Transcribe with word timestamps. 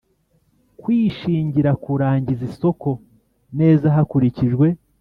kwishingira 0.81 1.71
kurangiza 1.83 2.41
isoko 2.49 2.89
neza 3.59 3.85
hakurikijwe 3.95 4.67